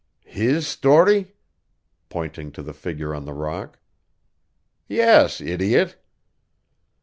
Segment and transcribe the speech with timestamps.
[0.25, 1.35] "His story?"
[2.09, 3.77] pointing to the figure on the rock.
[4.87, 5.99] "Yes, idiot!"